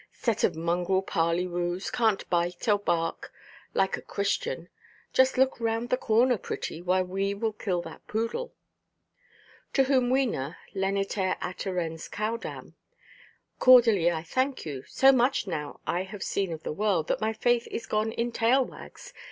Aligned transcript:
Set 0.13 0.43
of 0.43 0.55
mongrel 0.55 1.03
parley–woos, 1.03 1.91
canʼt 1.91 2.27
bark 2.27 2.67
or 2.67 2.79
bite 2.79 3.29
like 3.75 3.95
a 3.97 4.01
Christian. 4.01 4.67
Just 5.13 5.37
look 5.37 5.59
round 5.59 5.91
the 5.91 5.95
corner, 5.95 6.39
pretty, 6.39 6.81
while 6.81 7.03
we 7.03 7.39
kill 7.59 7.83
that 7.83 8.07
poodle." 8.07 8.51
To 9.73 9.83
whom 9.83 10.09
Wena—leniter 10.09 11.35
atterens 11.39 12.07
caudam—"Cordially 12.09 14.11
I 14.11 14.23
thank 14.23 14.65
you. 14.65 14.81
So 14.87 15.11
much 15.11 15.45
now 15.45 15.79
I 15.85 16.01
have 16.01 16.23
seen 16.23 16.51
of 16.51 16.63
the 16.63 16.73
world 16.73 17.07
that 17.09 17.21
my 17.21 17.31
faith 17.33 17.67
is 17.69 17.85
gone 17.85 18.11
in 18.11 18.31
tail–wags. 18.31 19.13